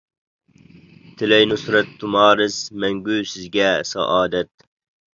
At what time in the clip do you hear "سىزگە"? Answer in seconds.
3.37-3.73